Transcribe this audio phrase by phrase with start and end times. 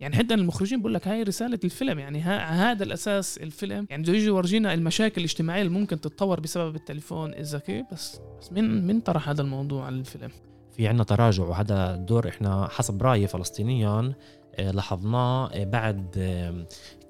[0.00, 3.86] يعني حتى المخرجين بقول لك هاي رسالة الفيلم يعني ها هذا الأساس الفيلم.
[3.90, 8.86] يعني بده يجي يورجينا المشاكل الاجتماعية اللي ممكن تتطور بسبب التليفون الذكي بس بس مين
[8.86, 10.30] مين طرح هذا الموضوع على الفيلم.
[10.76, 14.14] في عنا تراجع وهذا الدور إحنا حسب رايي فلسطينيا
[14.54, 16.16] آه، لاحظناه آه، بعد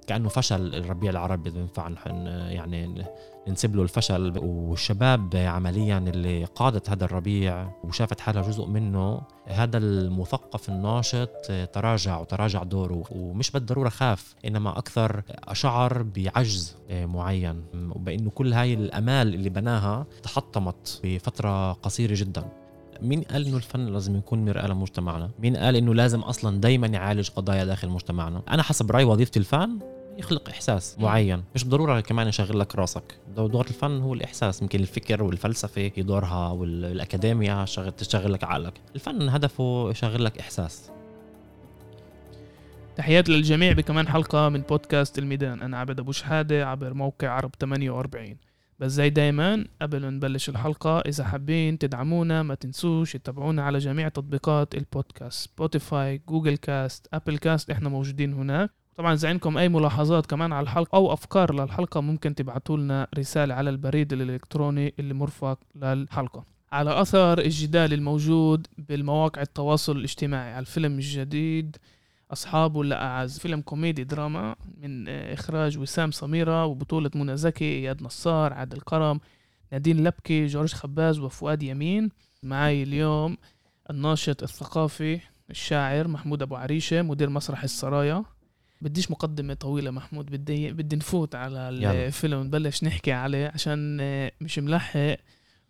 [0.07, 1.91] كأنه فشل الربيع العربي بينفع
[2.49, 3.05] يعني
[3.49, 4.39] ننسب له الفشل.
[4.39, 11.31] والشباب عمليا اللي قادت هذا الربيع وشافت حالها جزء منه هذا المثقف الناشط
[11.73, 13.05] تراجع وتراجع دوره.
[13.11, 21.01] ومش بالضرورة خاف إنما أكثر شعر بعجز معين وبانه كل هاي الأمال اللي بناها تحطمت
[21.05, 22.66] بفترة قصيرة جدا.
[23.03, 27.29] مين قال إنه الفن لازم يكون مرآة لمجتمعنا؟ مين قال إنه لازم أصلا دائما يعالج
[27.31, 29.79] قضايا داخل مجتمعنا؟ أنا حسب رايي وظيفة الفن
[30.19, 31.43] يخلق إحساس معين.
[31.55, 33.19] مش بالضروره كمان يشغل لك راسك.
[33.37, 34.63] دور الفن هو الإحساس.
[34.63, 37.65] يمكن الفكر والفلسفة هي دورها والاكاديميا
[37.99, 38.81] تشغل لك عقلك.
[38.95, 40.91] الفن هدفه يشغل لك إحساس.
[42.97, 45.63] تحيات للجميع بكمان حلقة من بودكاست الميدان.
[45.63, 48.37] أنا عبد أبو شحادة عبر موقع عرب 48
[48.79, 54.09] بس زي دايما قبل ما نبلش الحلقة إذا حابين تدعمونا ما تنسوش تتابعونا على جميع
[54.09, 58.71] تطبيقات البودكاست Spotify Google Cast Apple Cast إحنا موجودين هناك.
[58.97, 63.55] طبعا إذا عندكم أي ملاحظات كمان على الحلقة أو أفكار للحلقة ممكن تبعتوا لنا رسالة
[63.55, 66.45] على البريد الإلكتروني اللي مرفق للحلقة.
[66.73, 71.77] على أثر الجدال الموجود بالمواقع التواصل الاجتماعي على الفيلم الجديد
[72.33, 78.53] أصحاب ولا أعز فيلم كوميدي دراما من إخراج وسام سميرة وبطولة منى زكي إياد نصار
[78.53, 79.21] عادل كرم
[79.73, 82.11] نادين لبكي جورج خباز وفؤاد يمين.
[82.43, 83.37] معي اليوم
[83.91, 88.25] الناشط الثقافي الشاعر محمود أبو عريشة مدير مسرح السرايا.
[88.83, 93.97] بديش مقدمة طويلة محمود بدي بدي نفوت على الفيلم نبلش نحكي عليه عشان
[94.41, 95.17] مش ملحق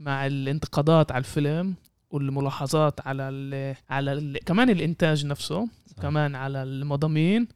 [0.00, 1.74] مع الانتقادات على الفيلم.
[2.10, 6.02] والملاحظات على ال على ال كمان الإنتاج نفسه صح.
[6.02, 7.48] كمان على المضامين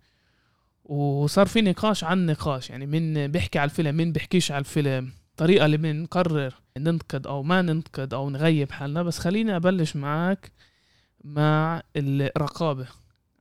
[0.84, 5.66] وصار في نقاش عن نقاش يعني مين بيحكي على الفيلم مين بيحكيش على الفيلم الطريقة
[5.66, 10.52] اللي بنقرر ننتقد أو ما ننتقد أو نغيب حالنا بس خليني أبلش معك
[11.24, 12.86] مع الرقابة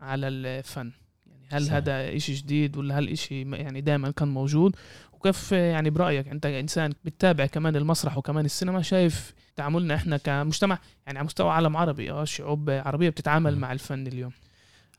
[0.02, 0.92] على الفن
[1.28, 1.74] يعني هل صح.
[1.74, 4.76] هذا إشي جديد ولا هل إشي يعني دائما كان موجود
[5.20, 11.20] وكيف يعني برأيك أنت انسان بتتابع كمان المسرح وكمان السينما شايف تعاملنا إحنا كمجتمع يعني
[11.20, 13.58] على مستوى عالم عربي آه شعوب عربية بتتعامل.
[13.58, 14.32] مع الفن اليوم؟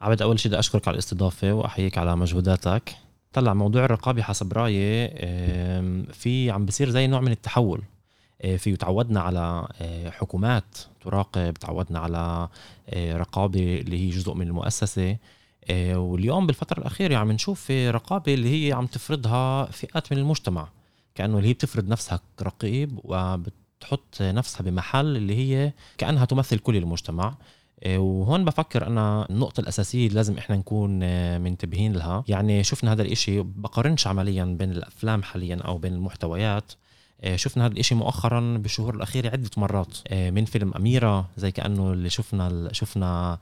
[0.01, 2.97] عبد أول شيء بدي أشكرك على الاستضافة وأحييك على مجهوداتك.
[3.33, 5.09] طلع موضوع الرقابة حسب رأيي
[6.13, 7.83] في عم بصير زي نوع من التحول.
[8.43, 12.49] آه، في تعودنا على آه، حكومات تراقب تعودنا على
[12.89, 15.17] آه، رقابة اللي هي جزء من المؤسسة.
[15.95, 20.69] واليوم بالفترة الأخيرة عم نشوف رقابة اللي هي عم تفرضها فئات من المجتمع
[21.15, 26.77] كأنه اللي هي بتفرض نفسها كرقيب وبت تحط نفسها بمحل اللي هي كأنها تمثل كل
[26.77, 27.35] المجتمع.
[27.83, 32.93] آه، وهون بفكر أنا النقطة الأساسية اللي لازم إحنا نكون آه، منتبهين لها، يعني شفنا
[32.93, 36.73] هذا الإشي بقارنش عمليا بين الأفلام حاليا أو بين المحتويات.
[36.73, 36.77] آه،
[37.35, 42.69] شفنا هذا الإشي مؤخرا بالشهور الأخيرة عدة مرات من فيلم أميرة زي كأنه اللي شفنا
[42.73, 43.39] شفنا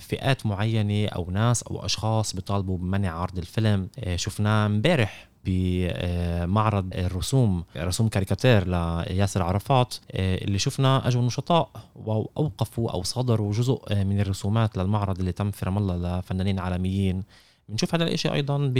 [0.00, 3.88] فئات معينة أو ناس أو أشخاص بيطالبوا بمنع عرض الفيلم.
[4.16, 13.52] شفناه امبارح بمعرض الرسوم رسوم كاريكاتير لياسر عرفات اللي شفنا اجوا النشطاء واوقفوا أو صدروا
[13.52, 17.22] جزء من الرسومات للمعرض اللي تم في رام الله لفنانين عالميين.
[17.68, 18.72] بنشوف هذا الإشي أيضا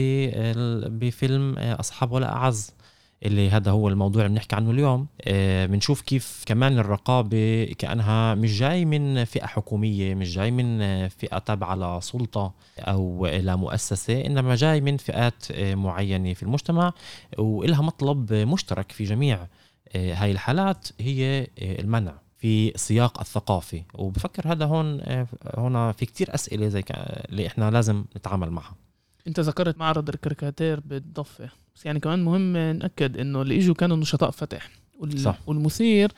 [0.89, 2.73] بفيلم أصحاب ولا أعز.
[3.23, 5.07] اللي هذا هو الموضوع اللي بنحكي عنه اليوم.
[5.23, 11.39] آه، بنشوف كيف كمان الرقابة كأنها مش جاي من فئة حكومية مش جاي من فئة
[11.39, 16.93] تابعة لسلطة أو لمؤسسة إنما جاي من فئات آه، معينة في المجتمع
[17.39, 19.47] وإلها مطلب مشترك في جميع
[19.97, 25.01] آه، هاي الحالات هي المنع في سياق الثقافي وبفكر هذا هون
[25.55, 28.75] هنا في كتير أسئلة زي اللي إحنا لازم نتعامل معها.
[29.27, 31.51] أنت ذكرت معرض الكاريكاتير بالضفة.
[31.81, 34.71] بس يعني كمان مهم نأكد إنه اللي إجوا كانوا نشطاء فتح.
[34.99, 35.19] وال...
[35.19, 35.39] صح.
[35.47, 36.13] والمثير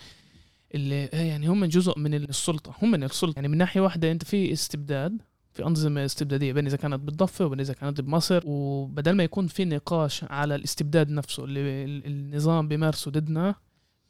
[0.75, 3.37] اللي يعني هم جزء من السلطة هم من السلطة.
[3.37, 7.61] يعني من ناحية واحدة أنت في استبداد في أنظمة استبدادية بين إذا كانت بالضفة وبين
[7.61, 8.43] إذا كانت بمصر.
[8.45, 13.55] وبدل ما يكون في نقاش على الاستبداد نفسه اللي النظام بيمارسه ضدنا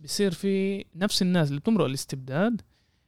[0.00, 2.60] بصير في نفس الناس اللي بتمرق الاستبداد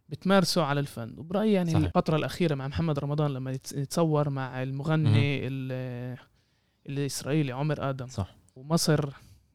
[0.09, 1.15] بتمارسه على الفن.
[1.19, 1.85] وبرأيي يعني صحيح.
[1.85, 5.41] الفترة الأخيرة مع محمد رمضان لما يتصور مع المغني
[6.87, 8.07] الاسرائيلي عمر آدم.
[8.07, 8.37] صح.
[8.57, 9.09] ومصر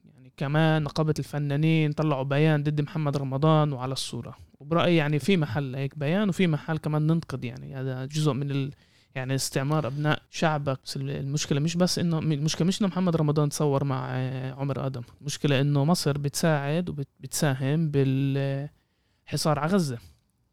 [0.04, 4.36] يعني كمان نقابة الفنانين طلعوا بيان ضد محمد رمضان وعلى الصورة.
[4.60, 7.74] وبرأيي يعني في محل هيك بيان وفي محل كمان ننتقد يعني.
[7.74, 8.72] هذا جزء من ال
[9.14, 10.78] يعني استعمار أبناء شعبك.
[10.84, 14.10] بس المشكلة مش بس إنه المشكلة مش إنه محمد رمضان تصور مع
[14.52, 15.02] عمر آدم.
[15.20, 19.98] المشكلة إنه مصر بتساعد وبتساهم بالحصار على غزة.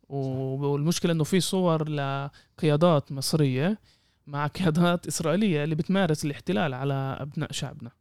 [0.09, 3.79] والمشكلة إنه في صور لقيادات مصرية
[4.27, 7.91] مع قيادات إسرائيلية اللي بتمارس الاحتلال على أبناء شعبنا.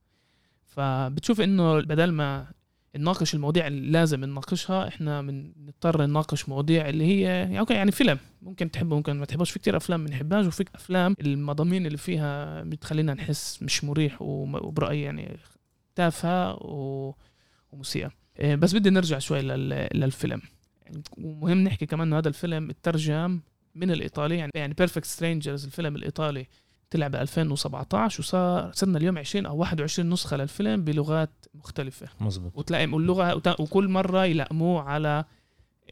[0.64, 2.46] فبتشوف إنه بدل ما
[2.96, 8.19] نناقش المواضيع اللي لازم نناقشها إحنا بنضطر نناقش مواضيع اللي هي يعني أوكي يعني فيلم.
[8.43, 13.14] ممكن تحبه ممكن ما تحبوش في كتير أفلام بنحبهاش وفي أفلام المضامين اللي فيها بتخلينا
[13.14, 15.37] نحس مش مريح وبرأيي يعني
[15.94, 16.58] تافهة
[17.73, 18.11] ومسيئة.
[18.38, 20.40] إيه، بس بدي نرجع شوي للفيلم.
[21.19, 23.40] ومهم نحكي كمان إنه هذا الفيلم اترجم
[23.76, 26.46] من الإيطالي يعني يعني Perfect Strangers الفيلم الإيطالي
[26.90, 32.08] طلع ب 2017 وصار صرنا اليوم 20 أو 21 نسخة للفيلم بلغات مختلفة.
[32.20, 35.25] مزبوط وتلاقي واللغة وكل مرة يلائموه على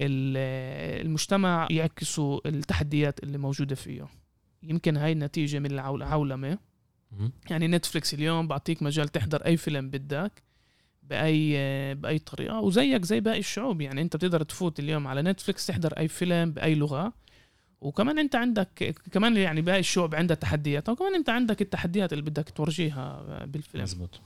[0.01, 4.09] المجتمع يعكسوا التحديات اللي موجودة فيه.
[4.63, 6.59] يمكن هاي النتيجة من العولمه
[7.51, 10.43] يعني Netflix اليوم بعطيك مجال تحضر أي فيلم بدك
[11.03, 13.81] بأي بأي طريقة وزيك زي باقي الشعوب.
[13.81, 17.13] يعني أنت بتقدر تفوت اليوم على Netflix تحضر أي فيلم بأي لغة.
[17.85, 22.51] وكمان انت عندك كمان يعني باقي الشعوب عندها تحديات وكمان انت عندك التحديات اللي بدك
[22.51, 23.83] تورجيها بالفيلم.
[23.83, 24.21] مزبوط.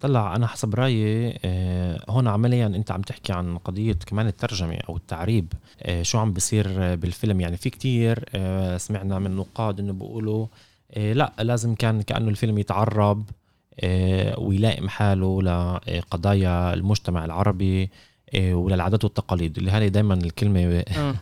[0.00, 4.96] طلع أنا حسب رأيي آه، هون عمليا أنت عم تحكي عن قضية كمان الترجمة أو
[4.96, 5.52] التعريب
[5.82, 7.40] آه، شو عم بصير بالفيلم.
[7.40, 10.46] يعني في كتير آه، سمعنا من نقاد إنه بيقولوا
[10.96, 13.30] لا لازم كان كأنه الفيلم يتعرب
[14.38, 17.90] ويلائم حاله لقضايا المجتمع العربي
[18.40, 19.58] وللعادات والتقاليد.
[19.58, 21.14] اللي هذه دائما الكلمة آه،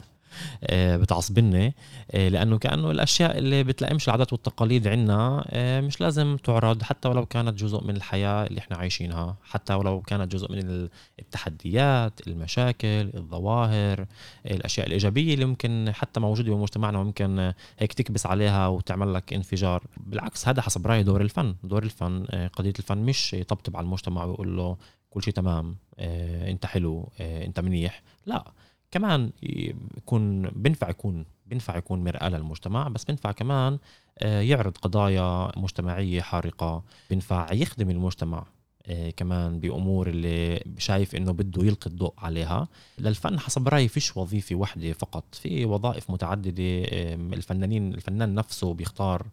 [0.73, 1.75] بتعصبني
[2.11, 7.27] آه، لأنه كأنه الأشياء اللي بتلائمش العادات والتقاليد عنا آه، مش لازم تعرض حتى ولو
[7.27, 10.89] كانت جزء من الحياة اللي إحنا عايشينها حتى ولو كانت جزء من
[11.21, 14.07] التحديات المشاكل الظواهر
[14.47, 19.83] الأشياء الإيجابية اللي ممكن حتى موجودة بمجتمعنا وممكن هيك تكبس عليها وتعمل لك انفجار.
[19.97, 21.55] بالعكس هذا حسب رايي دور الفن.
[21.65, 24.77] دور الفن قضية الفن مش يطبطب على المجتمع ويقول له
[25.11, 28.53] كل شيء تمام أنت حلو أنت منيح لا.
[28.93, 29.31] كمان
[29.97, 33.79] يكون بنفع يكون بنفع يكون مرآة للمجتمع بس بنفع كمان
[34.19, 38.45] آه، يعرض قضايا مجتمعية حارقة بنفع يخدم المجتمع.
[39.17, 42.69] كمان بأمور اللي شايف إنه بده يلقي الضوء عليها.
[42.99, 45.25] للفن حسب رأيي فيش وظيفة واحدة فقط.
[45.33, 46.83] في وظائف متعددة
[47.33, 49.27] الفنانين الفنان نفسه بيختار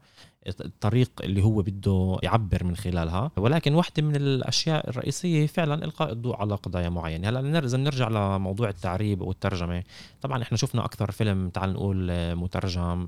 [0.47, 3.31] الطريق اللي هو بده يعبر من خلالها.
[3.37, 7.29] ولكن واحدة من الأشياء الرئيسية فعلا إلقاء الضوء على قضايا معينة.
[7.29, 9.83] هلأ إذا نرجع لموضوع التعريب والترجمة
[10.21, 13.07] طبعا إحنا شفنا أكثر فيلم تعال نقول مترجم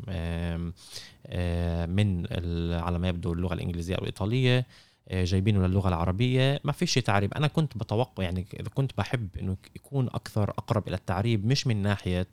[1.96, 2.28] من
[2.74, 4.66] على ما يبدو اللغة الإنجليزية أو الإيطالية.
[5.12, 6.62] جايبينه للغة العربية.
[6.64, 7.34] ما فيش تعريب.
[7.34, 11.82] أنا كنت بتوقع يعني إذا كنت بحب إنه يكون أكثر أقرب إلى التعريب مش من
[11.82, 12.28] ناحية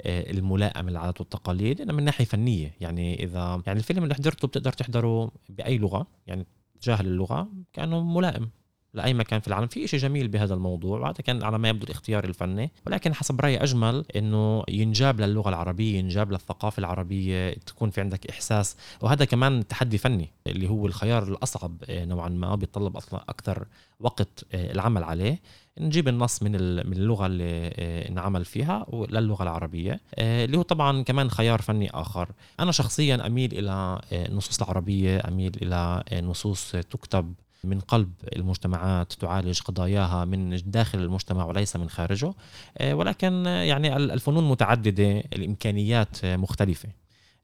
[0.00, 2.74] آه، الملائمة للعادات والتقاليد إنما من ناحية فنية.
[2.80, 6.06] يعني إذا يعني الفيلم اللي حضرته بتقدر تحضره بأي لغة.
[6.26, 6.46] يعني
[6.80, 8.50] تجاهل اللغة كأنه ملائم.
[8.94, 9.66] لأي مكان في العالم.
[9.66, 13.62] في شيء جميل بهذا الموضوع وهذا كان على ما يبدو الاختيار الفني ولكن حسب رأيي
[13.62, 18.76] أجمل إنه ينجاب للغة العربية ينجاب للثقافة العربية تكون في عندك إحساس.
[19.00, 23.66] وهذا كمان تحدي فني اللي هو الخيار الأصعب آه، نوعا ما بيتطلب أصلا أكثر
[24.00, 25.40] وقت آه، العمل عليه.
[25.78, 26.52] نجيب النص من
[26.86, 32.28] من اللغة اللي آه، انعمل فيها للغة العربية اللي هو طبعا كمان خيار فني آخر.
[32.60, 37.34] أنا شخصيا أميل إلى النصوص العربية أميل إلى نصوص تكتب
[37.64, 42.34] من قلب المجتمعات تعالج قضاياها من داخل المجتمع وليس من خارجه
[42.78, 46.88] آه، ولكن يعني الفنون متعددة الإمكانيات مختلفة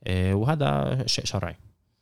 [0.05, 1.57] آه، وهذا شيء شرعي.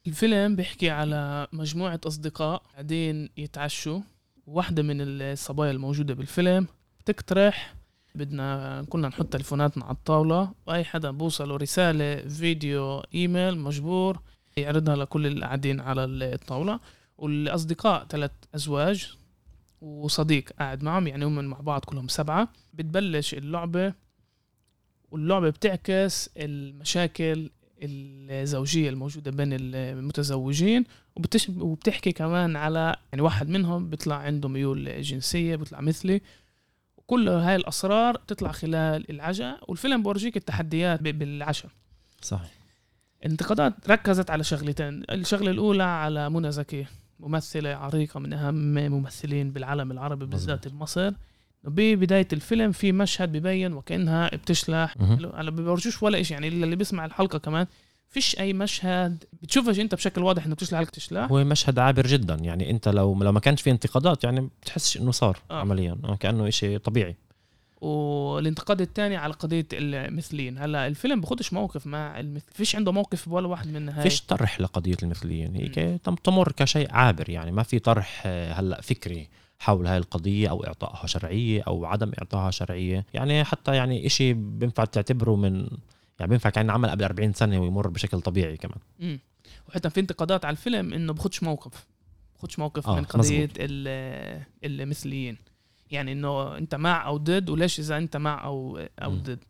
[0.07, 4.01] الفيلم بيحكي على مجموعة أصدقاء قاعدين يتعشوا.
[4.47, 6.67] واحدة من الصبايا الموجودة بالفيلم
[7.01, 7.75] بتقترح
[8.15, 14.21] بدنا كنا نحط تليفوناتنا على الطاولة وأي حدا بوصله رسالة فيديو إيميل مجبور
[14.57, 16.81] يعرضها لكل اللي قاعدين على الطاولة.
[17.19, 19.17] والأصدقاء ثلاث أزواج
[19.81, 22.49] وصديق قاعد معهم يعني هم مع بعض كلهم سبعة.
[22.75, 23.95] بتبلش اللعبة
[25.11, 27.51] واللعبة بتعكس المشاكل
[27.83, 30.85] الزوجية الموجودة بين المتزوجين
[31.59, 36.21] وبتحكي كمان على يعني واحد منهم بيطلع عنده ميول جنسية بيطلع مثلي.
[37.07, 39.71] كل هاي الأسرار بتطلع خلال العشاء.
[39.71, 41.71] والفيلم بورجيك التحديات بالعشاء.
[42.23, 42.51] صحيح.
[43.25, 46.87] الانتقادات ركزت على شغلتين الشغلة الأولى على منى زكي.
[47.21, 51.13] ممثلة عريقة من أهم ممثلين بالعالم العربي بالذات بمصر
[51.65, 54.95] ببداية الفيلم في مشهد ببين وكأنها بتشلح.
[55.01, 57.67] هلا بيورجوش ولا شيء يعني اللي بيسمع الحلقة كمان
[58.09, 62.35] فيش أي مشهد بتشوفش إنت بشكل واضح إنه بتشلح لك تشلح هو مشهد عابر جدا.
[62.35, 65.61] يعني إنت لو لو ما كانش في انتقادات يعني بتحسش إنه صار آه.
[65.61, 65.97] عمليا.
[66.05, 67.17] آه، كأنه شيء طبيعي.
[67.81, 70.59] والانتقاد الثاني على قضية المثليين.
[70.59, 74.03] هلا الفيلم بخدش موقف مع المثل فيش عنده موقف ولا واحد من هاي.
[74.03, 75.75] فيش طرح لقضية المثليين هيك
[76.25, 77.53] تمر كشيء عابر يعني.
[77.53, 79.29] ما في طرح آه، هلا فكري
[79.59, 83.05] حول هاي القضية أو إعطائها شرعية أو عدم إعطائها شرعية.
[83.15, 85.69] يعني حتى يعني إشي بينفع تعتبره من
[86.19, 88.79] يعني بينفع كان عمل قبل 40 سنة ويمر بشكل طبيعي كمان.
[89.01, 89.19] مم.
[89.69, 91.87] وحتى في انتقادات على الفيلم إنه بخدش موقف
[92.39, 93.51] بخدش موقف آه، من مزبوط.
[93.59, 95.37] ال- المثليين.
[95.91, 99.15] يعني إنه أنت مع أو ضد وليش إذا أنت مع أو أو.
[99.15, 99.45] ضد.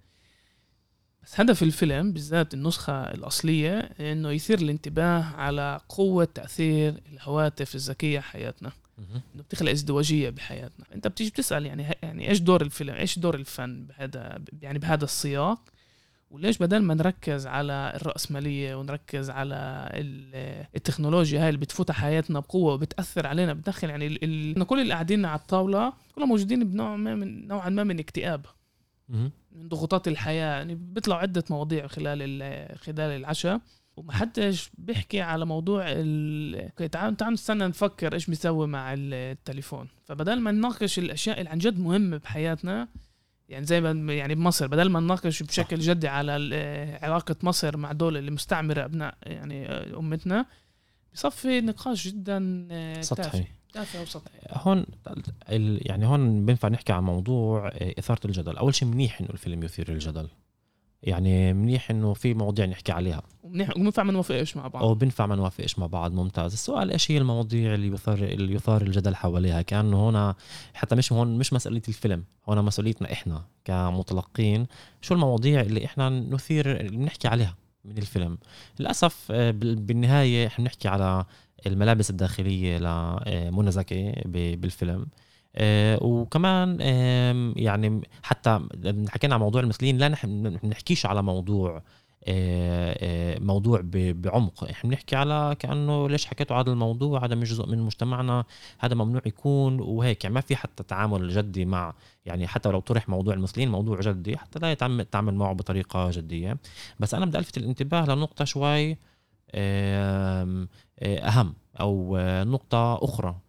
[1.22, 8.72] بس هدف الفيلم بالذات النسخة الأصلية إنه يثير الانتباه على قوة تأثير الهواتف الذكية حياتنا.
[8.98, 10.86] إنه بتخلق ازدواجية بحياتنا.
[10.94, 15.60] أنت بتيجي بتسأل يعني يعني إيش دور الفيلم؟ إيش دور الفن بهذا يعني بهذا السياق؟
[16.30, 22.40] وليش بدل ما نركز على الرأسمالية ونركز على ال- التكنولوجيا هاي اللي بتفوت على حياتنا
[22.40, 24.25] بقوة وبتأثر علينا بتدخل يعني ال...
[24.59, 24.66] ال...
[24.66, 28.47] كل اللي قاعدين على الطاولة كلهم موجودين بنوع ما من نوعا ما من اكتئاب.
[29.52, 32.78] من ضغوطات الحياة يعني بيطلعوا عدة مواضيع خلال ال...
[32.78, 33.61] خلال العشاء.
[33.97, 36.71] ومحدش بيحكي على موضوع ال...
[36.90, 39.88] تعال تعال نستنى نفكر إيش بيسوي مع التليفون.
[40.04, 42.88] فبدل ما نناقش الأشياء اللي عن جد مهمة بحياتنا
[43.48, 46.32] يعني زي ما يعني بمصر بدل ما نناقش بشكل جدي على
[47.02, 50.46] علاقة مصر مع دول اللي مستعمرة أبناء يعني أمتنا
[51.14, 53.44] بصفي نقاش جدا آه، سطحي.
[53.72, 54.02] تافه.
[54.02, 54.86] وسطحي هون
[55.86, 58.56] يعني هون بينفع نحكي عن موضوع آه، إثارة الجدل.
[58.56, 60.28] أول شيء منيح إنه الفيلم يثير الجدل.
[61.06, 63.22] يعني منيح إنه في مواضيع نحكي عليها.
[63.42, 64.82] ومنيح وبنفع ما نوافقش مع بعض.
[64.82, 66.52] أو بينفع ما نوافقش مع بعض ممتاز.
[66.52, 70.34] السؤال إيش هي المواضيع اللي يثار اللي يثار الجدل حواليها؟ كأنه هنا
[70.75, 74.66] حتى مش هون مش مسؤولية الفيلم هون مسؤوليتنا إحنا كمتلقين.
[75.00, 78.38] شو المواضيع اللي إحنا نثير نحكي عليها من الفيلم؟
[78.80, 81.25] للأسف آه، بال- بالنهاية إحنا بنحكي على
[81.66, 85.00] الملابس الداخلية لمنى زكي ب- بالفيلم.
[85.00, 85.06] آه،
[86.02, 88.60] وكمان آم، يعني حتى
[89.08, 91.82] حكينا عن موضوع المثليين لا نح- ما بنحكيش على موضوع
[92.28, 94.64] آه، آه، موضوع بعمق.
[94.64, 98.44] إحنا بنحكي على كأنه ليش حكيتوا هذا الموضوع هذا مش جزء من مجتمعنا
[98.78, 100.25] هذا ممنوع يكون وهيك.
[100.25, 101.94] يعني ما في حتى تعامل جدي مع
[102.26, 106.56] يعني حتى لو طرح موضوع المثليين موضوع جدي حتى لا يتم التعامل معه بطريقة جدية.
[107.00, 108.96] بس أنا بدي ألفت الانتباه لنقطة شوي
[109.54, 110.66] آه،
[111.02, 113.28] أهم أو آه، نقطة أخرى.
[113.28, 113.45] آه،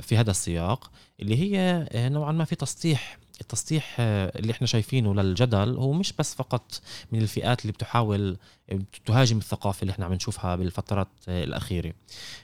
[0.00, 0.90] في هذا السياق
[1.20, 6.12] اللي هي آه، نوعا ما في تسطيح التسطيح آه، اللي إحنا شايفينه للجدل هو مش
[6.12, 6.80] بس فقط
[7.12, 8.36] من الفئات اللي بتحاول
[9.06, 11.92] تهاجم الثقافة اللي إحنا عم نشوفها بالفترات آه، الأخيرة.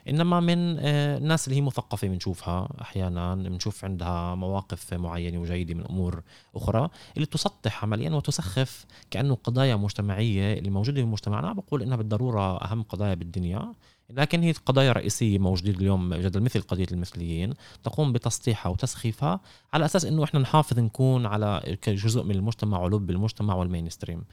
[0.08, 5.86] إنما من آه، الناس اللي هي مثقفة بنشوفها أحيانا بنشوف عندها مواقف معينة وجيدة من
[5.86, 6.22] أمور
[6.54, 12.56] أخرى اللي تسطح عمليا وتسخف كأنه قضايا مجتمعية اللي موجودة في مجتمعنا بقول إنها بالضرورة
[12.64, 13.72] أهم قضايا بالدنيا.
[14.10, 19.40] لكن هي قضايا رئيسية موجودة اليوم جدل مثل قضية المثليين تقوم بتسطيحها وتسخيفها
[19.72, 24.24] على أساس إنه إحنا نحافظ نكون على كجزء من المجتمع ولب المجتمع والمين ستريم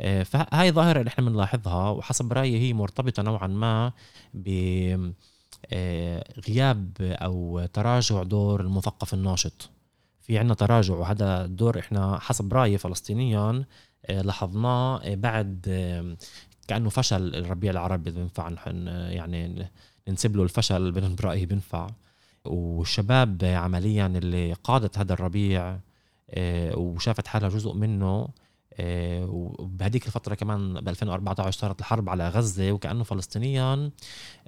[0.00, 3.92] آه، فهاي ظاهره اللي إحنا بنلاحظها وحسب رأيي هي مرتبطة نوعا ما
[4.34, 5.12] ب
[5.72, 9.70] آه، غياب أو تراجع دور المثقف الناشط.
[10.20, 13.64] في عنا تراجع وهذا الدور إحنا حسب رأيي فلسطينيا
[14.06, 15.68] آه، لاحظناه بعد
[16.68, 19.68] كأنه فشل الربيع العربي إذا بينفع نحن يعني
[20.08, 21.86] ننسب له الفشل برايي بينفع.
[22.44, 25.78] والشباب عمليا اللي قادت هذا الربيع
[26.30, 28.28] آه، وشافت حالها جزء منه
[28.80, 33.90] آه، وبهديك الفترة كمان ب 2014 صارت الحرب على غزة وكأنه فلسطينيا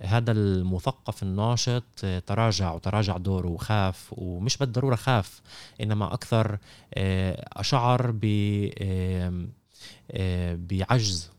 [0.01, 5.41] هذا المثقف الناشط آه، تراجع وتراجع دوره وخاف ومش بالضرورة خاف
[5.81, 6.59] إنما أكثر
[6.95, 8.25] آه، شعر ب
[10.69, 11.31] بعجز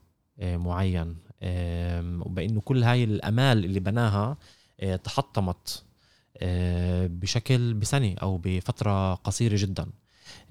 [0.41, 1.15] معين.
[1.43, 4.37] آم، وبأنه كل هاي الأمال اللي بناها
[4.79, 5.83] آه، تحطمت
[6.37, 9.85] آه، بشكل بسنة أو بفترة قصيرة جدا.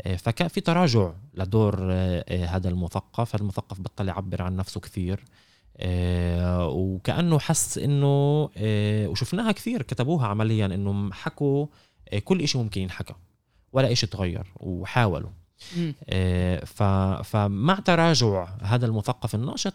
[0.02, 3.34] آه، فكان في تراجع لدور آه، آه، هذا المثقف.
[3.34, 5.24] المثقف بطل يعبر عن نفسه كثير.
[5.76, 11.66] آه، وكأنه حس إنه آه، وشفناها كثير كتبوها عمليا إنه حكوا
[12.12, 13.14] آه، كل إشي ممكن ينحكى
[13.72, 15.30] ولا إشي تغير وحاولوا.
[15.30, 15.43] آه،
[16.66, 16.82] ف
[17.24, 19.74] فمع تراجع هذا المثقف الناشط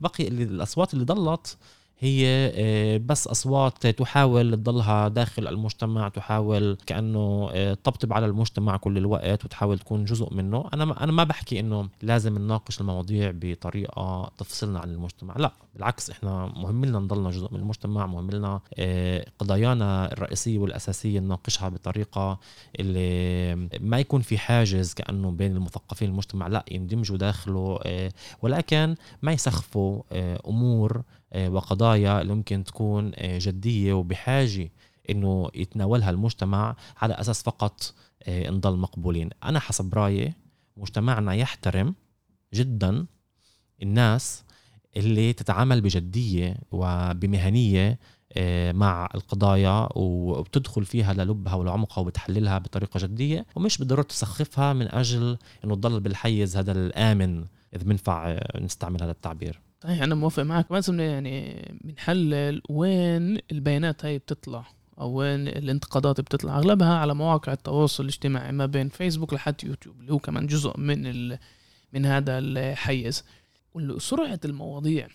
[0.00, 1.56] بقي الأصوات اللي ضلت
[2.02, 8.98] هي آه، بس أصوات تحاول تضلها داخل المجتمع تحاول كأنه آه، تطبطب على المجتمع كل
[8.98, 10.68] الوقت وتحاول تكون جزء منه.
[10.74, 15.34] أنا أنا ما بحكي إنه لازم نناقش المواضيع بطريقة تفصلنا عن المجتمع.
[15.38, 21.20] لا بالعكس إحنا مهم لنا نضلنا جزء من المجتمع مهم لنا آه، قضايانا الرئيسية والأساسية
[21.20, 22.38] نناقشها بطريقة
[22.80, 26.46] اللي ما يكون في حاجز كأنه بين المثقفين المجتمع.
[26.46, 27.78] لا يندمجوا داخله
[28.42, 30.02] ولكن ما يسخفوا
[30.48, 31.02] أمور
[31.34, 34.70] وقضايا اللي ممكن تكون آه، جدية وبحاجة
[35.10, 39.30] إنه يتناولها المجتمع على أساس فقط آه، نضل مقبولين.
[39.44, 40.34] أنا حسب رأيي
[40.76, 41.94] مجتمعنا يحترم
[42.54, 43.06] جدا
[43.82, 44.44] الناس
[44.96, 47.98] اللي تتعامل بجدية وبمهنية
[48.32, 55.38] آه، مع القضايا وبتدخل فيها للبها ولعمقها وبتحللها بطريقة جدية ومش بالضرورة تسخفها من أجل
[55.64, 57.44] إنه تضل بالحيز هذا الآمن
[57.74, 59.69] إذا بنفع نستعمل هذا التعبير.
[59.82, 60.72] صحيح أنا موافق معك.
[60.72, 64.64] بس يعني بنحلل وين البيانات هاي بتطلع؟
[65.00, 70.12] أو وين الانتقادات بتطلع؟ أغلبها على مواقع التواصل الاجتماعي ما بين فيسبوك لحد يوتيوب اللي
[70.12, 71.38] هو كمان جزء من ال...
[71.92, 73.24] من هذا الحيز
[73.74, 75.08] وسرعه المواضيع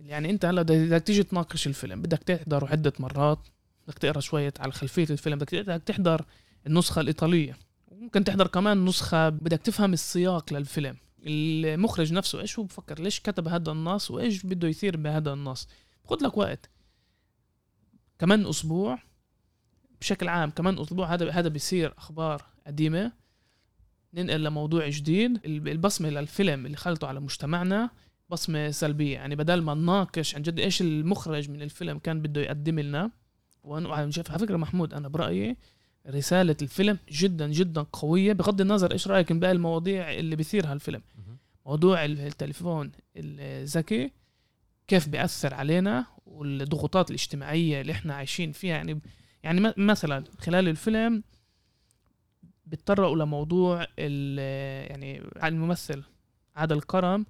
[0.00, 3.38] يعني أنت هلا بدك تيجي تناقش الفيلم بدك تحضره عدة مرات
[3.86, 6.24] بدك تقرأ شوية على خلفية الفيلم بدك تحضر
[6.66, 7.56] النسخة الإيطالية
[7.88, 10.96] وممكن تحضر كمان نسخة بدك تفهم السياق للفيلم.
[11.26, 15.68] المخرج نفسه إيش هو بفكر؟ ليش كتب هذا النص؟ وإيش بده يثير بهذا النص؟
[16.04, 16.70] خد لك وقت.
[18.18, 18.98] كمان أسبوع
[20.00, 23.12] بشكل عام كمان أسبوع هذا هذا بيصير أخبار قديمة.
[24.14, 25.40] ننقل لموضوع جديد.
[25.44, 27.90] البصمة للفيلم اللي خلته على مجتمعنا
[28.28, 29.14] بصمة سلبية.
[29.14, 33.10] يعني بدل ما نناقش عن جد إيش المخرج من الفيلم كان بده يقدم لنا
[33.64, 35.56] وأنا على فكرة محمود أنا برأيي
[36.08, 41.02] رسالة الفيلم جدا جدا قوية بغض النظر إيش رأيك باقي المواضيع اللي بيثيرها الفيلم.
[41.66, 44.10] موضوع التليفون الذكي
[44.88, 48.76] كيف بيأثر علينا والضغوطات الاجتماعية اللي إحنا عايشين فيها.
[48.76, 49.00] يعني
[49.42, 51.22] يعني مثلا خلال الفيلم
[52.66, 56.02] بيتطرقوا لموضوع يعني الممثل
[56.56, 57.26] عادل الكرم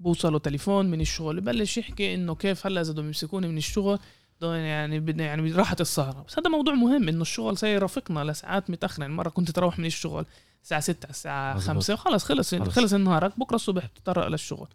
[0.00, 3.98] بوصله تليفون من الشغل ببلش يحكي إنه كيف هلأ إذا بدهم يمسكوني من الشغل.
[4.42, 6.24] يعني بدنا يعني راحت السهرة.
[6.28, 9.02] بس هذا موضوع مهم إنه الشغل صار يرافقنا لساعات متأخرة.
[9.02, 10.26] يعني مرة كنت تروح من الشغل
[10.62, 14.68] الساعة 6 الساعة 5 وخلص خلص خلص, خلص نهارك بكرة الصبح بتطرق للشغل.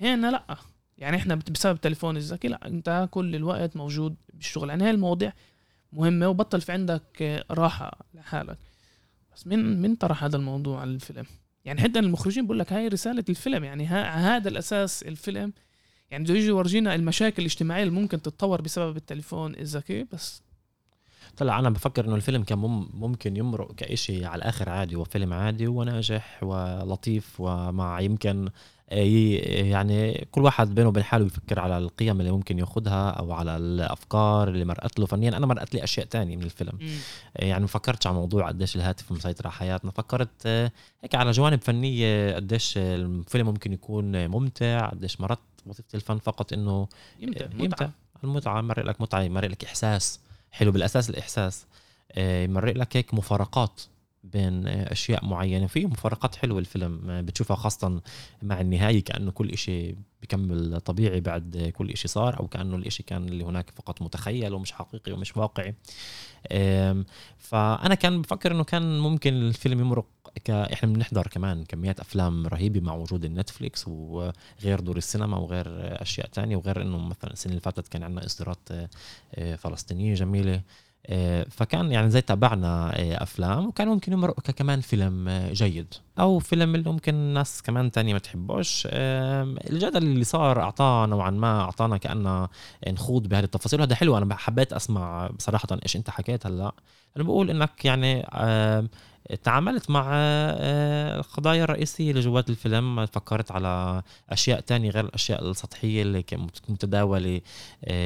[0.00, 0.56] هنا لا.
[0.98, 2.66] يعني إحنا بسبب التليفون الذكي لا.
[2.66, 4.68] أنت كل الوقت موجود بالشغل.
[4.68, 5.32] يعني هاي المواضيع
[5.92, 8.58] مهمة وبطل في عندك راحة لحالك.
[9.34, 11.26] بس من من طرح هذا الموضوع على الفيلم؟
[11.64, 13.64] يعني حتى المخرجين بقول لك هاي رسالة الفيلم.
[13.64, 15.52] يعني هذا الأساس الفيلم.
[16.10, 20.42] يعني بده يجي يورجينا المشاكل الاجتماعية اللي ممكن تتطور بسبب التليفون الذكي بس
[21.36, 22.58] طلع أنا بفكر إنه الفيلم كان
[22.94, 28.48] ممكن يمرق كإشي على الآخر عادي وفيلم عادي وناجح ولطيف ومع يمكن
[28.90, 34.48] يعني كل واحد بينه وبين حاله يفكر على القيم اللي ممكن ياخذها أو على الأفكار
[34.48, 35.28] اللي مرقت له فنيا.
[35.36, 36.78] أنا مرقت لي أشياء تانية من الفيلم.
[36.80, 36.88] م.
[37.34, 39.90] يعني ما فكرتش على موضوع قديش الهاتف مسيطر على حياتنا.
[39.90, 40.46] فكرت
[41.02, 46.88] هيك على جوانب فنية قديش الفيلم ممكن يكون ممتع قديش مرات وظيفة الفن فقط إنه
[47.20, 47.90] يمتع يمتع.
[48.24, 50.20] المتعة مرق لك متعة مرق لك إحساس
[50.52, 51.66] حلو بالاساس الإحساس.
[52.16, 53.80] يمرق لك هيك مفارقات.
[54.24, 55.66] بين أشياء معينة.
[55.66, 58.00] في مفارقات حلوة الفيلم بتشوفها خاصة
[58.42, 63.28] مع النهاية كأنه كل إشي بكمل طبيعي بعد كل إشي صار أو كأنه الإشي كان
[63.28, 65.74] اللي هناك فقط متخيل ومش حقيقي ومش واقعي.
[67.38, 70.06] فأنا كان بفكر إنه كان ممكن الفيلم يمرق
[70.44, 70.50] ك...
[70.50, 75.66] إحنا بنحضر كمان كميات أفلام رهيبة مع وجود النتفليكس وغير دور السينما وغير
[76.02, 78.68] أشياء تانية وغير إنه مثلا السنة اللي فاتت كان عندنا إصدارات
[79.34, 80.62] آه، فلسطينية جميلة.
[81.50, 86.74] فكان يعني زي تابعنا آه، أفلام وكان ممكن يمرق كمان فيلم آه، جيد أو فيلم
[86.74, 88.88] اللي ممكن الناس كمان تانية ما تحبوش.
[88.90, 92.48] الجدل اللي صار أعطاه نوعا ما أعطانا كأنه
[92.88, 96.72] نخوض بهذه التفاصيل وهذا حلو أنا حبيت أسمع بصراحه إيش أنت حكيت هلأ.
[97.16, 98.26] أنا بقول إنك يعني
[99.44, 100.10] تعاملت مع
[101.18, 106.24] القضايا الرئيسية اللي جوات الفيلم فكرت على أشياء تانية غير الأشياء السطحية اللي
[106.68, 107.40] متداولة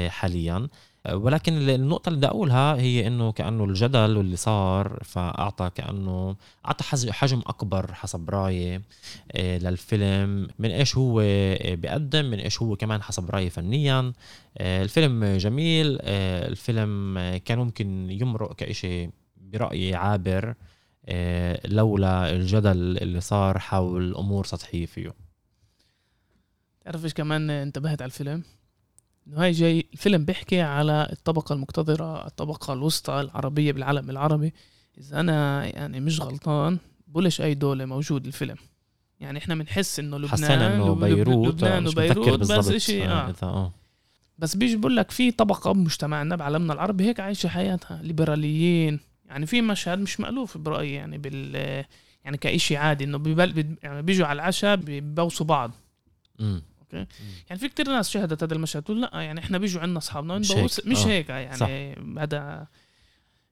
[0.08, 0.68] حاليا.
[1.12, 6.36] ولكن النقطة اللي بدي أقولها هي إنه كأنه الجدل واللي صار فأعطى كأنه
[6.66, 8.80] أعطى حجم أكبر حسب رأيي
[9.32, 10.48] آه، للفيلم.
[10.58, 14.12] من إيش هو آه، بيقدم من إيش هو كمان حسب رأيي فنيا.
[14.58, 20.54] آه، الفيلم جميل الفيلم كان ممكن يمرق كإشي برأيي عابر
[21.64, 25.14] لولا الجدل اللي صار حول أمور سطحية فيه.
[26.84, 28.42] تعرف إيش كمان انتبهت على الفيلم؟
[29.26, 34.52] انه هاي جاي الفيلم بيحكي على الطبقة المقتدرة الطبقة الوسطى العربية بالعالم العربي.
[34.98, 38.56] إذا أنا يعني مش غلطان بولش أي دولة موجود الفيلم.
[39.20, 43.34] يعني إحنا بنحس إنه لبنان حسينا إنه بيروت لبنان وبيروت بس شيء آه.
[43.42, 43.72] آه.
[44.38, 49.00] بس بيجي بقول لك في طبقة بمجتمعنا بعالمنا العربي هيك عايشة حياتها ليبراليين.
[49.26, 51.54] يعني في مشهد مش مألوف برأيي يعني بال
[52.24, 53.76] يعني كإشي عادي إنه بيبل...
[53.82, 55.70] يعني بيجوا على العشاء بيبوسوا بعض.
[57.00, 57.00] م.
[57.00, 58.82] أوكي يعني في كتير ناس شهدت هذا المشهد.
[58.82, 62.66] تقول لا يعني إحنا بيجوا عندنا أصحابنا مش هيك, مش هيك يعني هذا.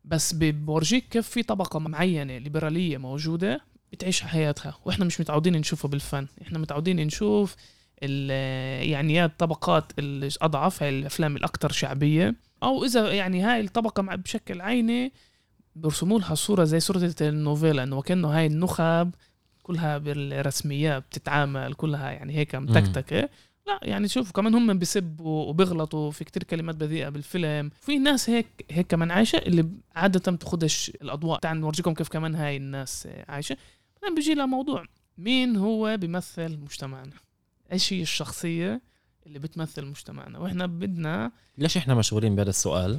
[0.04, 3.60] بس بورجيك كيف في طبقة معينة ليبرالية موجودة
[3.92, 6.26] بتعيش حياتها وإحنا مش متعودين نشوفه بالفن.
[6.42, 7.56] إحنا متعودين نشوف
[8.02, 12.34] يعني يا الطبقات الاضعف هاي الأفلام الاكثر شعبية.
[12.62, 15.12] أو إذا يعني هاي الطبقة بشكل عيني
[15.76, 19.10] بيرسموا لها صورة زي صورة النوفيلا إنه كانه هاي النخب
[19.62, 23.28] كلها بالرسميات بتتعامل كلها يعني هيك متكتكه
[23.66, 27.70] لا يعني شوف كمان هم بيسبوا وبيغلطوا في كتير كلمات بذيئة بالفيلم.
[27.80, 31.40] في ناس هيك هيك كمان عايشة اللي عادة بتاخدش الأضواء.
[31.40, 33.56] تعال نورجيكم كيف كمان هاي الناس عايشة.
[34.02, 34.84] بعدين بيجي لها موضوع
[35.18, 37.12] مين هو بيمثل مجتمعنا؟
[37.72, 38.80] إيش هي الشخصية
[39.26, 42.98] اللي بتمثل مجتمعنا؟ وإحنا بدنا ليش إحنا مشغولين بهذا السؤال؟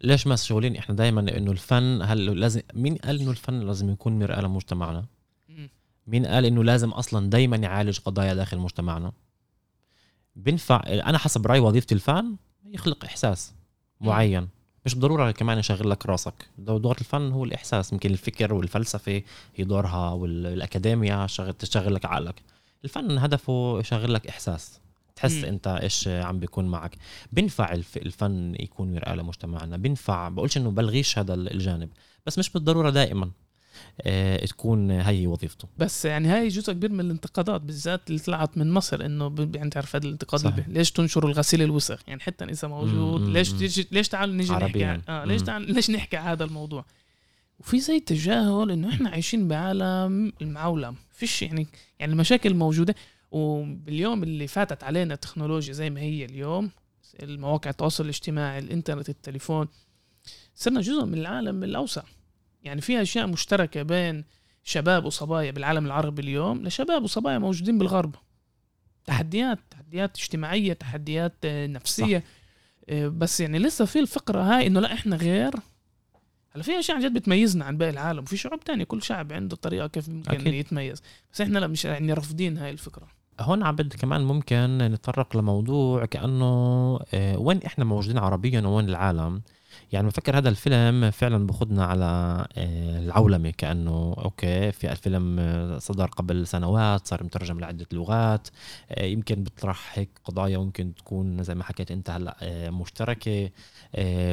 [0.00, 4.40] ليش مشغولين؟ إحنا دائما إنه الفن هل لازم مين قال إنه الفن لازم يكون مرآة
[4.40, 5.04] لمجتمعنا.
[6.08, 9.12] مين قال إنه لازم أصلا دائما يعالج قضايا داخل مجتمعنا؟
[10.36, 13.54] بنفع أنا حسب رايي وظيفة الفن يخلق إحساس
[14.00, 14.48] معين.
[14.86, 16.48] مش بالضرورة كمان يشغل لك راسك.
[16.58, 17.92] دور الفن هو الإحساس.
[17.92, 19.22] يمكن الفكر والفلسفة
[19.56, 22.42] هي دورها والاكاديميا شغل تشغل لك عقلك.
[22.84, 24.80] الفن هدفه يشغل لك إحساس.
[25.16, 25.44] تحس.
[25.44, 26.96] أنت إيش عم بيكون معك.
[27.32, 31.88] بنفع الف- الفن يكون مرآة لمجتمعنا بنفع بقولش إنه بلغيش هذا الجانب.
[32.26, 33.30] بس مش بالضرورة دائما.
[34.46, 35.68] تكون هي وظيفته.
[35.78, 39.96] بس يعني هاي جزء كبير من الانتقادات بالذات اللي طلعت من مصر إنه يعني تعرف
[39.96, 40.68] هذا الانتقاد صحيح.
[40.68, 43.52] ليش تنشروا الغسيل الوسخ؟ يعني حتى إذا موجود مم، ليش
[43.92, 44.84] ليش تعال نيجي نحكي.
[44.84, 45.42] عن- آه ليش.
[45.42, 46.84] تعال ليش نحكي عن هذا الموضوع؟
[47.60, 50.94] وفي زي تجاهل إنه إحنا عايشين بعالم المعولم.
[51.12, 51.66] فيش يعني
[52.00, 52.94] يعني المشاكل موجودة.
[53.30, 56.70] وباليوم اللي فاتت علينا التكنولوجيا زي ما هي اليوم
[57.22, 59.68] المواقع التواصل الاجتماعي الإنترنت التليفون
[60.54, 62.02] صرنا جزء من العالم الأوسع.
[62.62, 64.24] يعني في أشياء مشتركة بين
[64.64, 68.14] شباب وصبايا بالعالم العربي اليوم لشباب وصبايا موجودين بالغرب.
[69.06, 72.24] تحديات تحديات اجتماعية تحديات آه، نفسية.
[72.88, 75.54] آه، بس يعني لسه في الفقرة هاي إنه لا إحنا غير.
[76.50, 78.84] هلا في أشياء عن جد بتميزنا عن باقي العالم وفي شعوب تانية.
[78.84, 80.54] كل شعب عنده طريقة كيف ممكن أكيد.
[80.54, 81.02] يتميز.
[81.32, 83.08] بس إحنا لا مش يعني رافضين هاي الفكرة
[83.40, 86.44] هون عبد كمان ممكن نتطرق لموضوع كأنه
[87.14, 89.42] آه، وين إحنا موجودين عربيا وين العالم.
[89.92, 92.04] يعني بفكر هذا الفيلم فعلا بخدنا على
[92.56, 95.38] آه، العولمة كأنه أوكي في الفيلم
[95.78, 98.48] صدر قبل سنوات صار مترجم لعدة لغات
[98.90, 103.50] آه، يمكن بيطرح هيك قضايا ممكن تكون زي ما حكيت أنت هلأ آه، مشتركة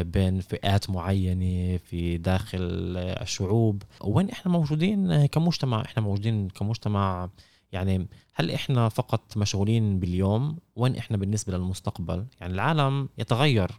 [0.01, 2.60] بين فئات معينة في داخل
[2.97, 3.84] الشعوب.
[4.01, 7.29] وين إحنا موجودين كمجتمع؟ إحنا موجودين كمجتمع
[7.71, 13.71] يعني هل إحنا فقط مشغولين باليوم؟ وين إحنا بالنسبة للمستقبل؟ يعني العالم يتغير.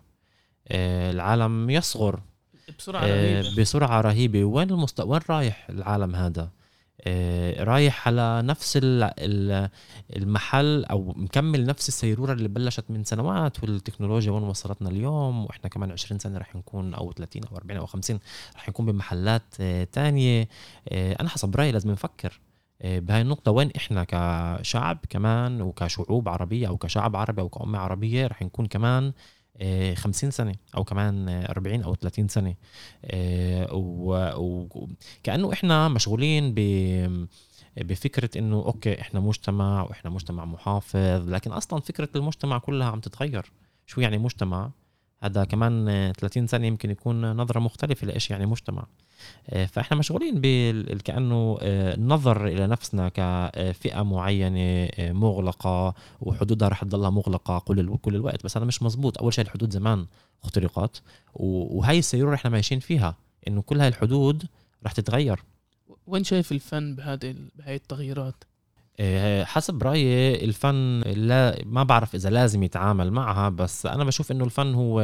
[0.70, 2.20] العالم يصغر.
[2.79, 3.61] بسرعة آه، رهيبة.
[3.62, 4.44] بسرعة رهيبة.
[4.44, 5.00] وين المست...
[5.00, 6.50] وين رايح العالم هذا؟
[7.00, 9.68] آه، رايح على نفس ال- ال-
[10.16, 15.44] المحل أو مكمل نفس السيرورة اللي بلشت من سنوات والتكنولوجيا وين وصلتنا اليوم.
[15.46, 18.18] وإحنا كمان 20 سنة رح نكون أو 30 أو 40 أو 50
[18.57, 20.48] رح نكون بمحلات آه، تانية.
[20.88, 22.40] آه، أنا حسب رأيي لازم نفكر
[22.83, 28.26] آه، بهاي النقطة وين إحنا كشعب كمان وكشعوب عربية أو كشعب عربي أو كأمة عربية
[28.26, 29.12] رح نكون كمان آه،
[29.95, 32.55] 50 سنة أو كمان آه، 40 أو 30 سنة.
[33.05, 34.66] آه، و-
[35.23, 36.61] وكأنه إحنا مشغولين ب
[37.77, 43.53] بفكرة إنه أوكي إحنا مجتمع وإحنا مجتمع محافظ لكن أصلا فكرة المجتمع كلها عم تتغير.
[43.87, 44.71] شو يعني مجتمع؟
[45.22, 48.87] هذا كمان آه، 30 سنة يمكن يكون نظرة مختلفة لإيش يعني مجتمع.
[49.48, 56.85] آه، فإحنا مشغولين بال- كأنه آه، النظر إلى نفسنا كفئة معينة آه، مغلقة وحدودها رح
[56.85, 58.44] تضلها مغلقة كل كل الوقت.
[58.44, 60.07] بس هذا مش مزبوط أول شيء الحدود زمان
[60.44, 61.02] اخترقت
[61.35, 63.16] وهي السيرورة إحنا ماشيين فيها
[63.48, 64.44] إنه كل هاي الحدود
[64.87, 65.42] رح تتغير.
[66.07, 68.44] وين شايف الفن بهذه بهاي التغييرات؟
[69.45, 74.75] حسب رأيي الفن لا ما بعرف إذا لازم يتعامل معها بس أنا بشوف إنه الفن
[74.75, 75.03] هو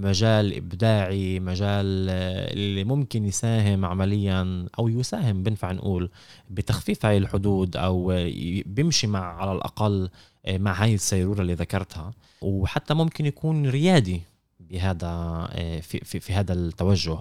[0.00, 6.10] مجال إبداعي مجال آه، اللي ممكن يساهم عمليا أو يساهم بنفع نقول
[6.50, 8.32] بتخفيف هاي الحدود أو آه،
[8.66, 10.10] بيمشي مع على الأقل
[10.46, 12.12] آه، مع هاي السيرورة اللي ذكرتها.
[12.42, 14.20] وحتى ممكن يكون ريادي
[14.60, 15.08] بهذا
[15.52, 17.18] آه، في, في, في هذا التوجه.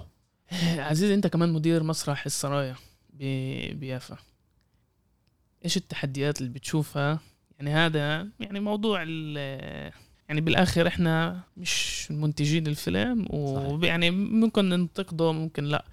[0.77, 2.75] عزيز أنت كمان مدير مسرح السرايا
[3.73, 4.17] بيافا.
[5.65, 7.19] إيش التحديات اللي بتشوفها؟
[7.59, 9.91] يعني هذا يعني موضوع ال-
[10.29, 15.85] يعني بالآخر إحنا مش منتجين الفيلم ويعني ممكن ننتقده ممكن لا.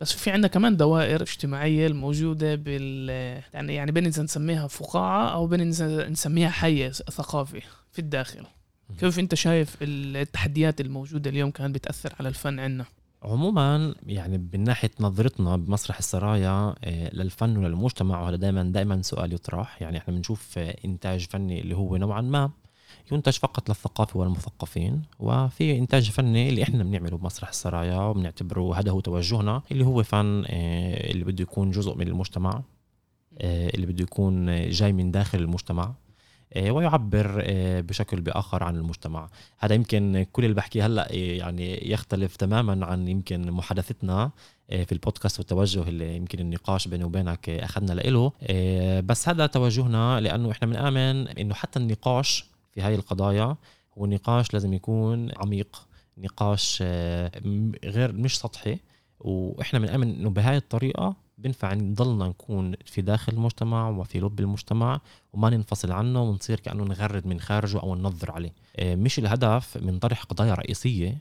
[0.00, 3.08] بس في عندنا كمان دوائر اجتماعية الموجودة بال
[3.54, 7.60] يعني يعني بين إذا نسميها فقاعة أو بين إذا نسميها حيز ثقافي
[7.92, 8.46] في الداخل.
[9.00, 12.84] كيف أنت شايف التحديات الموجودة اليوم كانت بتأثر على الفن عندنا؟
[13.22, 19.82] عموما يعني من ناحية نظرتنا بمسرح السرايا آه، للفن وللمجتمع وهذا دائما دائما سؤال يطرح.
[19.82, 22.50] يعني إحنا بنشوف آه، إنتاج فني اللي هو نوعا ما
[23.12, 29.00] ينتج فقط للثقافة والمثقفين وفي إنتاج فني اللي إحنا بنعمله بمسرح السرايا وبنعتبره هذا هو
[29.00, 32.62] توجهنا اللي هو فن آه، اللي بده يكون جزء من المجتمع
[33.40, 35.94] اللي بده يكون جاي من داخل المجتمع.
[36.56, 39.28] ويعبر آه، بشكل بآخر عن المجتمع.
[39.58, 44.30] هذا يمكن كل اللي بحكيه هلأ آه، يعني يختلف تماما عن يمكن محادثتنا
[44.70, 48.32] آه، في البودكاست والتوجه اللي يمكن النقاش بيني وبينك آه، أخذنا له
[49.00, 53.56] بس هذا توجهنا لأنه إحنا بنآمن إنه حتى النقاش في هاي القضايا
[53.98, 55.86] هو نقاش لازم يكون عميق
[56.18, 57.32] نقاش آه،
[57.84, 58.78] غير مش سطحي.
[59.20, 65.00] وإحنا بنآمن إنه بهاي الطريقة بنفع نضلنا نكون في داخل المجتمع وفي لب المجتمع
[65.32, 68.52] وما ننفصل عنه ونصير كأنه نغرد من خارجه أو ننظر عليه.
[68.76, 71.18] آه، مش الهدف من طرح قضايا رئيسية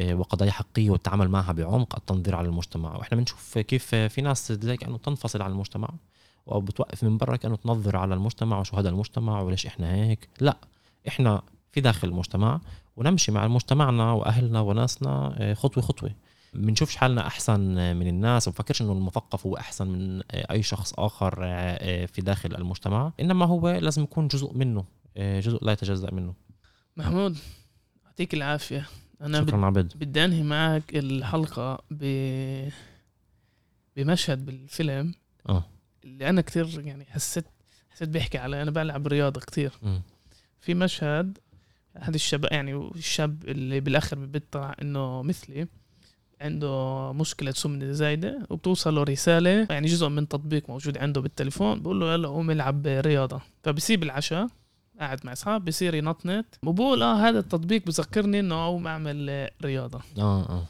[0.00, 2.96] آه، وقضايا حقية والتعامل معها بعمق التنظير على المجتمع.
[2.96, 5.88] وإحنا بنشوف كيف في ناس زي كأنه تنفصل عن المجتمع
[6.52, 10.28] أو بتوقف من برا كأنه تنظر على المجتمع وشو هذا المجتمع وليش إحنا هيك.
[10.40, 10.56] لا
[11.08, 12.60] إحنا في داخل المجتمع
[12.96, 16.10] ونمشي مع مجتمعنا وأهلنا وناسنا آه، خطوة خطوة.
[16.56, 17.60] بنشوفش حالنا أحسن
[17.96, 21.34] من الناس وبفكرش إنه المثقف هو أحسن من أي شخص آخر
[22.06, 23.12] في داخل المجتمع.
[23.20, 24.84] إنما هو لازم يكون جزء منه
[25.16, 26.34] جزء لا يتجزأ منه.
[26.96, 27.38] محمود
[28.04, 28.88] يعطيك العافية.
[29.20, 29.92] أنا شكرا عبد.
[29.96, 32.68] بدي أنهي معك الحلقة ب
[33.96, 35.14] بمشهد بالفيلم.
[35.48, 35.64] آه.
[36.04, 37.44] اللي أنا كثير يعني حسيت
[37.90, 39.72] حسيت بيحكي على أنا بلعب رياضة كثير
[40.60, 41.38] في مشهد
[42.02, 45.66] احد الشباب يعني الشاب اللي بالآخر بيطلع إنه مثلي.
[46.40, 52.00] عنده مشكلة سمنة زايدة وبتوصل له رسالة يعني جزء من تطبيق موجود عنده بالتليفون بقول
[52.00, 53.40] له يلا قوم العب رياضة.
[53.62, 54.48] فبسيب العشاء
[55.00, 60.00] قاعد مع اصحاب بصير ينطنط وبقول آه هذا التطبيق بذكرني إنه أقوم أعمل رياضة.
[60.18, 60.64] آه آه.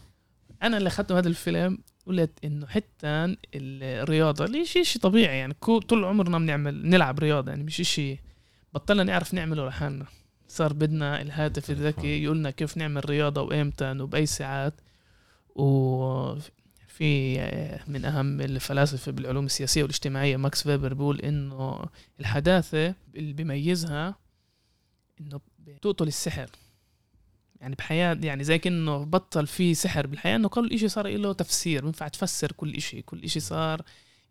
[0.63, 5.55] أنا اللي اخذته هذا الفيلم قلت إنه حتى الرياضة ليش شيء طبيعي يعني
[5.89, 8.19] طول عمرنا بنعمل نلعب رياضة يعني مش شيء
[8.75, 10.07] بطلنا نعرف نعمله لحالنا.
[10.49, 14.81] صار بدنا الهاتف الذكي يقولنا كيف نعمل رياضة وإمتى وبأي ساعات.
[15.57, 17.38] وفي
[17.87, 21.87] من أهم الفلاسفة بالعلوم السياسية والاجتماعية ماكس فيبر بيقول إنه
[22.21, 24.14] الحداثة اللي بيميزها
[25.21, 26.51] إنه بتقتل السحر.
[27.61, 30.07] يعني بحياة يعني زي كأنه بطل في سحر.
[30.07, 33.03] بالحياة إنه كل إشي صار له تفسير بينفع تفسر كل إشي.
[33.03, 33.83] كل إشي صار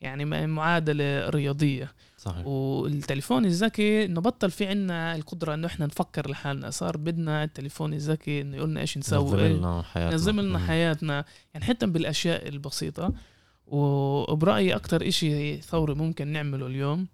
[0.06, 1.92] يعني معادلة رياضية.
[2.18, 2.48] صحيح.
[2.48, 6.70] والتليفون الذكي إنه بطل في عنا القدرة إنه إحنا نفكر لحالنا.
[6.70, 9.20] صار بدنا التليفون الذكي إنه يقول لنا إيش نسوي.
[9.20, 10.12] ينظم لنا حياتنا.
[10.12, 11.26] ينظم لنا حياتنا.
[11.54, 13.14] يعني حتى بالأشياء البسيطة.
[13.68, 17.08] وبرأيي أكثر إشي ثوري ممكن نعمله اليوم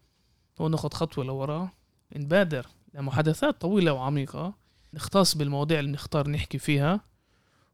[0.61, 1.69] هو ناخذ خطوة لورا.
[2.15, 4.53] نبادر لمحادثات طويلة وعميقة.
[4.93, 7.01] نختص بالمواضيع اللي نختار نحكي فيها.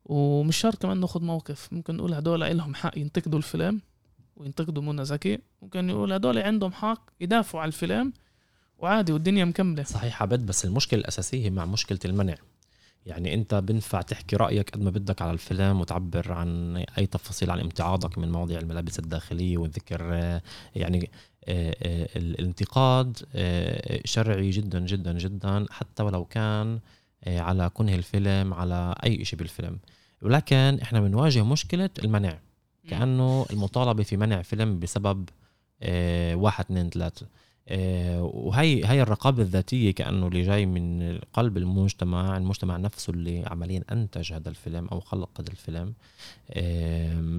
[0.05, 1.73] ومش شرط كمان ناخذ موقف.
[1.73, 3.81] ممكن نقول هدول لهم حق ينتقدوا الفيلم.
[4.37, 8.13] وينتقدوا منى زكي ممكن يقول هدول عندهم حق يدافعوا على الفيلم
[8.77, 9.83] وعادي والدنيا مكملة.
[9.83, 12.35] صحيح عبد بس المشكلة الأساسية مع مشكلة المنع.
[13.05, 17.59] يعني أنت بنفع تحكي رأيك قد ما بدك على الفيلم وتعبر عن أي تفاصيل عن
[17.59, 20.01] امتعاضك من مواضيع الملابس الداخلية والذكر
[20.75, 21.09] يعني
[21.47, 26.79] آه، آه، الانتقاد آه، شرعي جدا جدا جدا حتى ولو كان
[27.27, 29.79] على كنه الفيلم على أي شيء بالفيلم.
[30.21, 32.39] ولكن إحنا بنواجه مشكلة المنع.
[32.87, 35.29] كأنه المطالبة في منع فيلم بسبب
[35.81, 37.27] آه واحد اثنين ثلاثة
[37.67, 43.83] آه وهي هي الرقابة الذاتية كأنه اللي جاي من قلب المجتمع المجتمع نفسه اللي عمليا
[43.91, 45.93] أنتج هذا الفيلم أو خلق هذا الفيلم.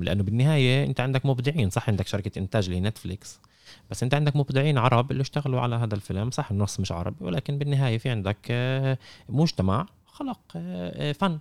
[0.04, 3.40] لأنه بالنهاية أنت عندك مبدعين صح؟ عندك شركة إنتاج اللي نتفليكس
[3.90, 7.58] بس أنت عندك مبدعين عرب اللي اشتغلوا على هذا الفيلم صح؟ النص مش عربي ولكن
[7.58, 10.40] بالنهاية في عندك آه، مجتمع خلق
[11.20, 11.38] فن.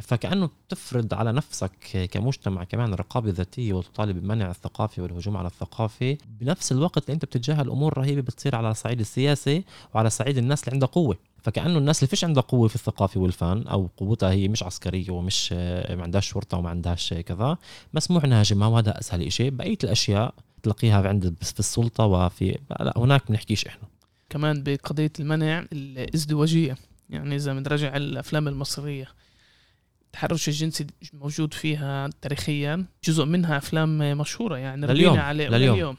[0.00, 6.72] فكأنه تفرض على نفسك كمجتمع كمان رقابة ذاتية وتطالب بمنع الثقافة والهجوم على الثقافة بنفس
[6.72, 10.88] الوقت اللي أنت بتتجاهل أمور رهيبة بتصير على الصعيد السياسي وعلى صعيد الناس اللي عندها
[10.88, 11.16] قوة.
[11.42, 15.52] فكأنه الناس اللي فيش عندها قوة في الثقافة والفن أو قوتها هي مش عسكرية ومش
[15.52, 17.58] ما عندهاش شرطة وما عندهاش كذا
[17.94, 23.66] مسموح نهاجمها وهذا أسهل شيء بقية الأشياء تلاقيها عند في السلطة وفي لا هناك بنحكيش
[23.66, 23.82] إحنا.
[24.30, 26.76] كمان بقضية المنع الازدواجية
[27.10, 29.08] يعني إذا بنرجع الأفلام المصرية.
[30.10, 32.84] التحرش الجنسي موجود فيها تاريخيا.
[33.04, 35.96] جزء منها أفلام مشهورة يعني لليوم عليه لليوم, لليوم.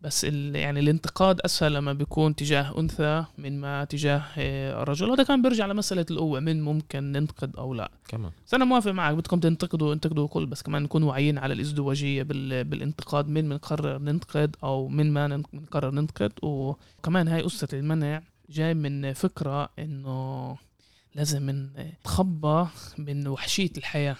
[0.00, 5.42] بس يعني الانتقاد أسهل لما بيكون تجاه أنثى من ما تجاه آه، رجل هذا كان
[5.42, 7.90] بيرجع لمسألة القوة من ممكن ننتقد أو لا.
[8.08, 8.30] كمان.
[8.46, 13.28] بس أنا موافق معك بدكم تنتقدوا انتقدوا الكل بس كمان نكون واعيين على الإزدواجية بالانتقاد
[13.28, 16.32] من بنقرر ننتقد أو من ما بنقرر ننتقد.
[16.42, 20.56] وكمان هاي قصه المنع جاي من فكرة إنه
[21.18, 22.66] لازم نتخبى
[22.98, 24.16] من وحشية الحياة.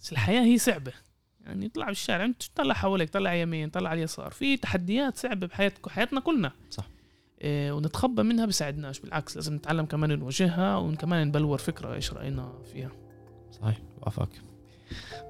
[0.00, 0.92] بس الحياة هي صعبة.
[1.44, 4.30] يعني طلع بالشارع انت طلع حواليك طلع يمين طلع على اليسار.
[4.30, 6.52] في تحديات صعبة بحياتك حياتنا كلنا.
[6.70, 6.88] صح.
[7.42, 9.00] إيه ونتخبى منها بيساعدناش.
[9.00, 12.90] بالعكس لازم نتعلم كمان نواجهها وكمان نبلور فكرة إيش رأينا فيها.
[13.52, 14.42] صحيح وأفقك.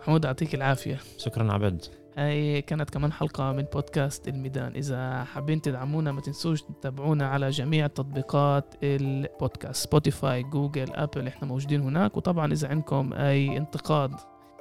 [0.00, 1.00] محمود يعطيك العافية.
[1.18, 1.84] شكرا عبد.
[2.18, 4.72] هاي كانت كمان حلقة من بودكاست الميدان.
[4.74, 11.26] إذا حابين تدعمونا ما تنسوش تتابعونا على جميع تطبيقات البودكاست سبوتيفاي جوجل أبل.
[11.26, 12.16] إحنا موجودين هناك.
[12.16, 14.14] وطبعا إذا عندكم أي انتقاد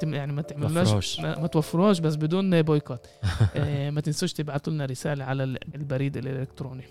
[0.04, 3.08] يعني ما تعملوش ما, ما توفروش بس بدون بويكوت.
[3.56, 5.44] آه، ما تنسوش تبعتوا لنا رسالة على
[5.76, 6.84] البريد الإلكتروني.